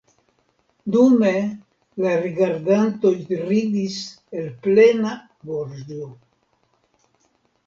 Dume 0.93 1.33
la 2.05 2.13
rigardantoj 2.23 3.11
ridis 3.43 3.99
el 4.41 4.49
plena 4.65 5.13
gorĝo. 5.53 6.11